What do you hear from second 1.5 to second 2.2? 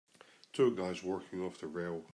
the rail.